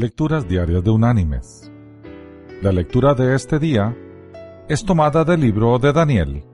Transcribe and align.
Lecturas 0.00 0.46
Diarias 0.46 0.84
de 0.84 0.90
Unánimes. 0.90 1.72
La 2.62 2.70
lectura 2.70 3.14
de 3.14 3.34
este 3.34 3.58
día 3.58 3.96
es 4.68 4.84
tomada 4.84 5.24
del 5.24 5.40
libro 5.40 5.76
de 5.80 5.92
Daniel. 5.92 6.44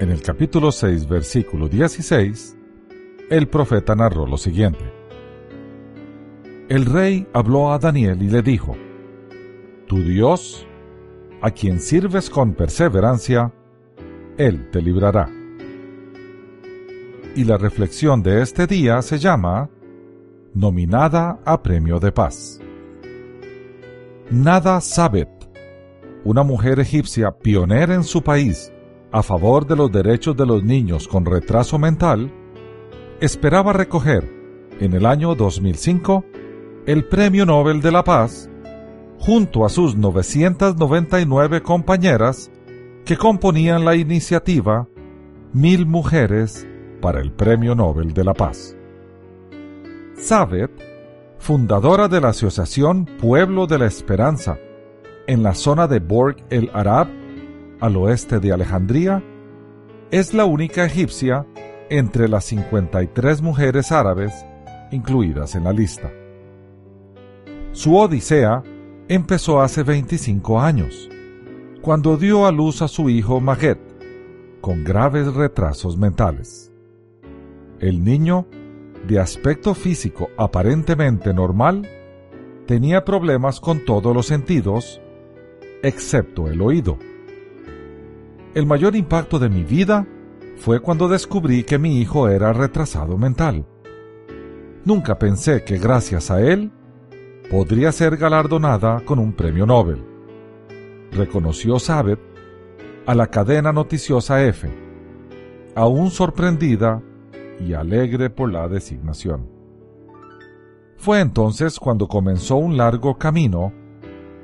En 0.00 0.10
el 0.10 0.20
capítulo 0.20 0.72
6, 0.72 1.08
versículo 1.08 1.68
16, 1.68 2.58
el 3.30 3.46
profeta 3.46 3.94
narró 3.94 4.26
lo 4.26 4.36
siguiente. 4.36 4.84
El 6.68 6.86
rey 6.86 7.28
habló 7.34 7.70
a 7.70 7.78
Daniel 7.78 8.20
y 8.20 8.30
le 8.30 8.42
dijo, 8.42 8.76
Tu 9.86 9.98
Dios, 9.98 10.66
a 11.42 11.52
quien 11.52 11.78
sirves 11.78 12.28
con 12.28 12.54
perseverancia, 12.54 13.54
Él 14.38 14.70
te 14.72 14.82
librará. 14.82 15.30
Y 17.36 17.44
la 17.44 17.58
reflexión 17.58 18.24
de 18.24 18.42
este 18.42 18.66
día 18.66 19.02
se 19.02 19.20
llama 19.20 19.70
nominada 20.56 21.38
a 21.44 21.62
Premio 21.62 22.00
de 22.00 22.12
Paz. 22.12 22.58
Nada 24.30 24.80
Sabet, 24.80 25.28
una 26.24 26.44
mujer 26.44 26.80
egipcia 26.80 27.30
pionera 27.30 27.94
en 27.94 28.04
su 28.04 28.22
país 28.22 28.72
a 29.12 29.22
favor 29.22 29.66
de 29.66 29.76
los 29.76 29.92
derechos 29.92 30.34
de 30.34 30.46
los 30.46 30.64
niños 30.64 31.08
con 31.08 31.26
retraso 31.26 31.78
mental, 31.78 32.32
esperaba 33.20 33.74
recoger 33.74 34.32
en 34.80 34.94
el 34.94 35.04
año 35.04 35.34
2005 35.34 36.24
el 36.86 37.04
Premio 37.04 37.44
Nobel 37.44 37.82
de 37.82 37.92
la 37.92 38.02
Paz 38.02 38.48
junto 39.18 39.66
a 39.66 39.68
sus 39.68 39.94
999 39.94 41.60
compañeras 41.60 42.50
que 43.04 43.18
componían 43.18 43.84
la 43.84 43.94
iniciativa 43.94 44.88
Mil 45.52 45.84
Mujeres 45.84 46.66
para 47.02 47.20
el 47.20 47.30
Premio 47.30 47.74
Nobel 47.74 48.14
de 48.14 48.24
la 48.24 48.32
Paz. 48.32 48.74
Sabet, 50.18 50.70
fundadora 51.38 52.08
de 52.08 52.20
la 52.20 52.28
Asociación 52.28 53.04
Pueblo 53.04 53.66
de 53.66 53.78
la 53.78 53.86
Esperanza, 53.86 54.58
en 55.26 55.42
la 55.42 55.54
zona 55.54 55.86
de 55.86 56.00
Borg 56.00 56.36
el 56.48 56.70
Arab, 56.72 57.08
al 57.80 57.96
oeste 57.96 58.40
de 58.40 58.52
Alejandría, 58.52 59.22
es 60.10 60.32
la 60.32 60.46
única 60.46 60.86
egipcia 60.86 61.46
entre 61.90 62.28
las 62.28 62.46
53 62.46 63.42
mujeres 63.42 63.92
árabes 63.92 64.32
incluidas 64.90 65.54
en 65.54 65.64
la 65.64 65.72
lista. 65.72 66.10
Su 67.72 67.94
odisea 67.96 68.62
empezó 69.08 69.60
hace 69.60 69.82
25 69.82 70.60
años, 70.60 71.10
cuando 71.82 72.16
dio 72.16 72.46
a 72.46 72.52
luz 72.52 72.80
a 72.80 72.88
su 72.88 73.10
hijo 73.10 73.40
Maget, 73.40 73.78
con 74.62 74.82
graves 74.82 75.32
retrasos 75.34 75.98
mentales. 75.98 76.72
El 77.78 78.02
niño 78.02 78.46
de 79.06 79.20
aspecto 79.20 79.74
físico 79.74 80.30
aparentemente 80.36 81.32
normal, 81.32 81.88
tenía 82.66 83.04
problemas 83.04 83.60
con 83.60 83.84
todos 83.84 84.14
los 84.14 84.26
sentidos, 84.26 85.00
excepto 85.82 86.48
el 86.48 86.60
oído. 86.60 86.98
El 88.54 88.66
mayor 88.66 88.96
impacto 88.96 89.38
de 89.38 89.48
mi 89.48 89.62
vida 89.62 90.06
fue 90.56 90.80
cuando 90.80 91.08
descubrí 91.08 91.62
que 91.62 91.78
mi 91.78 92.00
hijo 92.00 92.28
era 92.28 92.52
retrasado 92.52 93.16
mental. 93.16 93.66
Nunca 94.84 95.18
pensé 95.18 95.62
que 95.64 95.78
gracias 95.78 96.30
a 96.30 96.40
él 96.40 96.72
podría 97.50 97.92
ser 97.92 98.16
galardonada 98.16 99.00
con 99.04 99.18
un 99.18 99.32
premio 99.32 99.66
Nobel. 99.66 100.02
Reconoció 101.12 101.78
Sabet 101.78 102.18
a 103.06 103.14
la 103.14 103.28
cadena 103.28 103.72
noticiosa 103.72 104.44
F, 104.44 104.68
aún 105.76 106.10
sorprendida 106.10 107.02
y 107.60 107.74
alegre 107.74 108.30
por 108.30 108.52
la 108.52 108.68
designación. 108.68 109.48
Fue 110.96 111.20
entonces 111.20 111.78
cuando 111.78 112.08
comenzó 112.08 112.56
un 112.56 112.76
largo 112.76 113.16
camino 113.18 113.72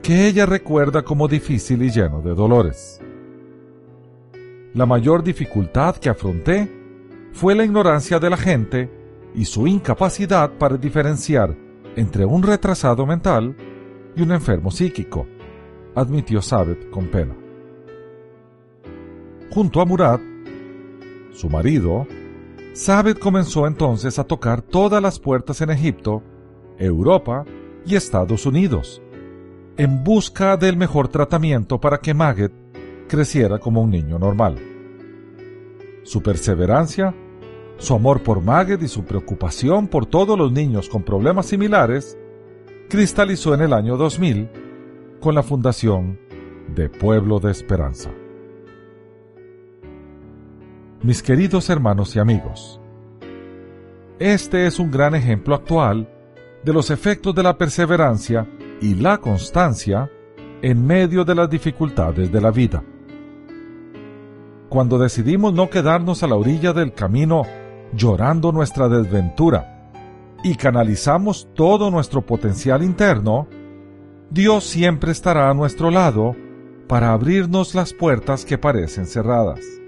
que 0.03 0.27
ella 0.27 0.47
recuerda 0.47 1.03
como 1.03 1.29
difícil 1.29 1.83
y 1.83 1.91
lleno 1.91 2.21
de 2.21 2.35
dolores. 2.35 3.01
La 4.75 4.87
mayor 4.87 5.23
dificultad 5.23 5.97
que 5.97 6.09
afronté 6.09 6.71
fue 7.33 7.55
la 7.55 7.65
ignorancia 7.65 8.19
de 8.19 8.31
la 8.31 8.37
gente 8.37 8.91
y 9.34 9.45
su 9.45 9.67
incapacidad 9.67 10.51
para 10.59 10.77
diferenciar 10.77 11.56
entre 11.97 12.25
un 12.25 12.43
retrasado 12.43 13.06
mental 13.06 13.55
y 14.17 14.22
un 14.22 14.33
enfermo 14.33 14.71
psíquico, 14.71 15.27
admitió 15.95 16.43
Sabet 16.43 16.91
con 16.91 17.06
pena. 17.09 17.34
Junto 19.51 19.81
a 19.81 19.84
Murad, 19.84 20.21
su 21.33 21.49
marido, 21.49 22.06
Sabet 22.75 23.19
comenzó 23.19 23.66
entonces 23.66 24.19
a 24.19 24.25
tocar 24.25 24.62
todas 24.62 25.03
las 25.03 25.19
puertas 25.19 25.60
en 25.60 25.71
Egipto, 25.71 26.22
Europa 26.78 27.44
y 27.84 27.97
Estados 27.97 28.47
Unidos, 28.47 29.03
en 29.77 30.03
busca 30.03 30.56
del 30.56 30.78
mejor 30.78 31.09
tratamiento 31.09 31.78
para 31.78 31.99
que 31.99 32.15
Maget 32.15 32.53
creciera 33.09 33.59
como 33.59 33.83
un 33.83 33.91
niño 33.91 34.19
normal. 34.19 34.56
Su 36.03 36.22
perseverancia, 36.22 37.15
su 37.77 37.94
amor 37.94 38.22
por 38.22 38.41
Maget 38.41 38.83
y 38.83 38.89
su 38.89 39.04
preocupación 39.04 39.87
por 39.87 40.06
todos 40.06 40.39
los 40.39 40.50
niños 40.50 40.89
con 40.89 41.03
problemas 41.03 41.47
similares 41.47 42.16
cristalizó 42.89 43.53
en 43.53 43.60
el 43.60 43.75
año 43.75 43.99
2000 43.99 44.49
con 45.21 45.34
la 45.34 45.43
fundación 45.43 46.19
de 46.75 46.89
Pueblo 46.89 47.39
de 47.39 47.50
Esperanza. 47.50 48.10
Mis 51.05 51.21
queridos 51.21 51.69
hermanos 51.69 52.15
y 52.15 52.21
amigos, 52.21 52.81
este 54.21 54.69
es 54.69 54.79
un 54.79 54.89
gran 54.89 55.17
ejemplo 55.17 55.57
actual 55.57 56.09
de 56.63 56.73
los 56.73 56.93
efectos 56.93 57.35
de 57.35 57.43
la 57.43 57.59
perseverancia 57.59 58.47
y 58.81 58.95
la 58.95 59.19
constancia 59.19 60.09
en 60.63 60.87
medio 60.87 61.25
de 61.25 61.35
las 61.35 61.51
dificultades 61.51 62.31
de 62.31 62.41
la 62.41 62.53
vida. 62.53 62.85
Cuando 64.69 64.97
decidimos 64.97 65.53
no 65.53 65.69
quedarnos 65.71 66.23
a 66.23 66.29
la 66.29 66.37
orilla 66.37 66.73
del 66.73 66.95
camino 66.95 67.43
llorando 67.93 68.53
nuestra 68.53 68.89
desventura 68.89 69.91
y 70.45 70.55
canalizamos 70.55 71.49
todo 71.53 71.91
nuestro 71.91 72.23
potencial 72.23 72.81
interno, 72.81 73.49
Dios 74.31 74.63
siempre 74.63 75.11
estará 75.11 75.51
a 75.51 75.55
nuestro 75.55 75.91
lado 75.91 76.37
para 76.87 77.13
abrirnos 77.13 77.75
las 77.75 77.93
puertas 77.93 78.45
que 78.45 78.57
parecen 78.57 79.07
cerradas 79.07 79.81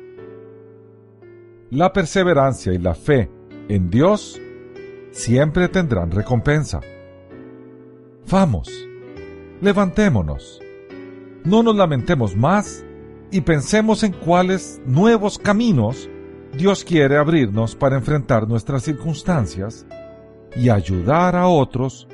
la 1.75 1.93
perseverancia 1.93 2.73
y 2.73 2.79
la 2.79 2.95
fe 2.95 3.29
en 3.69 3.91
Dios 3.91 4.41
siempre 5.11 5.69
tendrán 5.69 6.13
recompensa. 6.13 6.81
Vamos, 8.31 8.71
levantémonos, 9.61 10.61
no 11.45 11.63
nos 11.65 11.75
lamentemos 11.75 12.37
más 12.37 12.85
y 13.33 13.41
pensemos 13.41 14.05
en 14.05 14.13
cuáles 14.13 14.81
nuevos 14.87 15.37
caminos 15.37 16.09
Dios 16.57 16.85
quiere 16.85 17.17
abrirnos 17.17 17.75
para 17.75 17.97
enfrentar 17.97 18.47
nuestras 18.47 18.85
circunstancias 18.85 19.85
y 20.55 20.69
ayudar 20.69 21.35
a 21.35 21.49
otros 21.49 22.07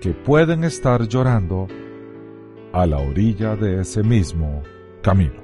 que 0.00 0.12
pueden 0.12 0.64
estar 0.64 1.06
llorando 1.06 1.68
a 2.72 2.86
la 2.86 2.98
orilla 2.98 3.54
de 3.54 3.82
ese 3.82 4.02
mismo 4.02 4.62
camino. 5.02 5.43